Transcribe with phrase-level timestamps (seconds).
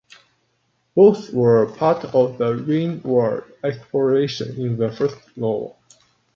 [0.95, 5.77] Both were part of the Ringworld exploration in the first novel.